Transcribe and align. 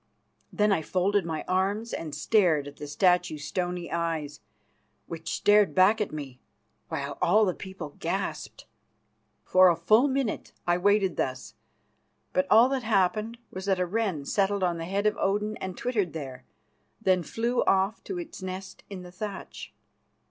Then 0.51 0.71
I 0.71 0.81
folded 0.81 1.27
my 1.27 1.45
arms 1.47 1.93
and 1.93 2.15
stared 2.15 2.67
at 2.67 2.77
the 2.77 2.87
statue's 2.87 3.45
stony 3.45 3.91
eyes, 3.91 4.39
which 5.05 5.31
stared 5.35 5.75
back 5.75 6.01
at 6.01 6.11
me, 6.11 6.41
while 6.89 7.19
all 7.21 7.45
the 7.45 7.53
people 7.53 7.95
gasped. 7.99 8.65
For 9.43 9.69
a 9.69 9.75
full 9.75 10.07
minute 10.07 10.53
I 10.65 10.79
waited 10.79 11.17
thus, 11.17 11.53
but 12.33 12.47
all 12.49 12.67
that 12.69 12.81
happened 12.81 13.37
was 13.51 13.65
that 13.65 13.79
a 13.79 13.85
wren 13.85 14.25
settled 14.25 14.63
on 14.63 14.79
the 14.79 14.85
head 14.85 15.05
of 15.05 15.17
Odin 15.17 15.55
and 15.57 15.77
twittered 15.77 16.13
there, 16.13 16.45
then 16.99 17.21
flew 17.21 17.63
off 17.65 18.03
to 18.05 18.17
its 18.17 18.41
nest 18.41 18.83
in 18.89 19.03
the 19.03 19.11
thatch. 19.11 19.71